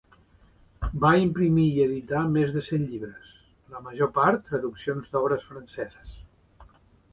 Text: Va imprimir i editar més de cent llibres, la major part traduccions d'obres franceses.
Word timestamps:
Va 1.03 1.11
imprimir 1.23 1.65
i 1.73 1.83
editar 1.83 2.21
més 2.37 2.55
de 2.57 2.65
cent 2.69 2.87
llibres, 2.95 3.31
la 3.75 3.83
major 3.91 4.11
part 4.19 4.43
traduccions 4.51 5.15
d'obres 5.15 5.49
franceses. 5.53 6.19